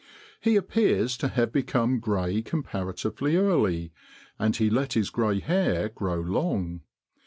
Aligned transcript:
He 0.39 0.55
appears 0.55 1.15
to 1.17 1.27
have 1.27 1.51
become 1.51 1.99
gray 1.99 2.41
comparatively 2.41 3.35
early, 3.35 3.93
and 4.39 4.55
he 4.55 4.67
let 4.71 4.93
his 4.93 5.11
gray 5.11 5.41
hair 5.41 5.89
grow 5.89 6.19
long. 6.19 6.81